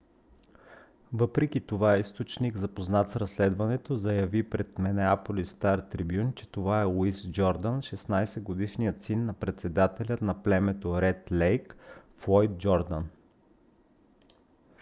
въпреки 1.13 1.61
това 1.61 1.97
източник 1.97 2.57
запознат 2.57 3.09
с 3.09 3.15
разследването 3.15 3.95
заяви 3.95 4.49
пред 4.49 4.79
минеаполис 4.79 5.49
стар 5.49 5.79
трибюн 5.79 6.33
че 6.33 6.49
това 6.49 6.81
е 6.81 6.83
луис 6.83 7.27
джордан 7.31 7.81
16-годишният 7.81 9.01
син 9.01 9.25
на 9.25 9.33
председателя 9.33 10.17
на 10.21 10.43
племето 10.43 11.01
ред 11.01 11.31
лейк- 11.31 11.75
флойд 12.17 12.51
джордан 12.57 13.09